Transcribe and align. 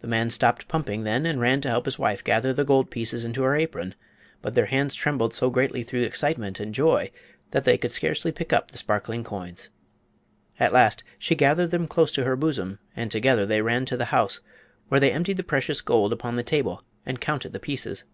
The 0.00 0.08
man 0.08 0.30
stopped 0.30 0.68
pumping 0.68 1.04
then 1.04 1.26
and 1.26 1.38
ran 1.38 1.60
to 1.60 1.68
help 1.68 1.84
his 1.84 1.98
wife 1.98 2.24
gather 2.24 2.54
the 2.54 2.64
gold 2.64 2.90
pieces 2.90 3.26
into 3.26 3.42
her 3.42 3.54
apron; 3.54 3.94
but 4.40 4.54
their 4.54 4.64
hands 4.64 4.94
trembled 4.94 5.34
so 5.34 5.50
greatly 5.50 5.82
through 5.82 6.00
excitement 6.00 6.60
and 6.60 6.74
joy 6.74 7.10
that 7.50 7.64
they 7.64 7.76
could 7.76 7.92
scarcely 7.92 8.32
pick 8.32 8.54
up 8.54 8.70
the 8.70 8.78
sparkling 8.78 9.22
coins. 9.22 9.68
At 10.58 10.72
last 10.72 11.04
she 11.18 11.34
gathered 11.34 11.72
them 11.72 11.86
close 11.88 12.10
to 12.12 12.24
her 12.24 12.36
bosom 12.36 12.78
and 12.96 13.10
together 13.10 13.44
they 13.44 13.60
ran 13.60 13.84
to 13.84 13.98
the 13.98 14.06
house, 14.16 14.40
where 14.88 14.98
they 14.98 15.12
emptied 15.12 15.36
the 15.36 15.44
precious 15.44 15.82
gold 15.82 16.10
upon 16.14 16.36
the 16.36 16.42
table 16.42 16.82
and 17.04 17.20
counted 17.20 17.52
the 17.52 17.60
pieces. 17.60 18.04